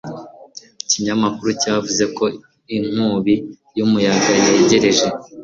ikinyamakuru 0.83 1.49
cyavuze 1.61 2.03
ko 2.17 2.25
inkubi 2.75 3.35
y'umuyaga 3.77 4.31
yegereje 4.45 5.05